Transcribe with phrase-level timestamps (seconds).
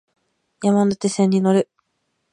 [0.63, 1.69] 山手線に乗る